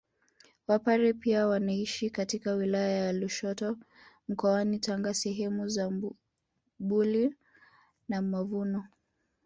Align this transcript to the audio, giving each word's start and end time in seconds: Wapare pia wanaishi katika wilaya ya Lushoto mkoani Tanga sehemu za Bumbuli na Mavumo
Wapare 0.67 1.13
pia 1.13 1.47
wanaishi 1.47 2.09
katika 2.09 2.53
wilaya 2.53 2.89
ya 3.05 3.13
Lushoto 3.13 3.77
mkoani 4.27 4.79
Tanga 4.79 5.13
sehemu 5.13 5.67
za 5.69 5.89
Bumbuli 6.79 7.35
na 8.09 8.21
Mavumo 8.21 8.83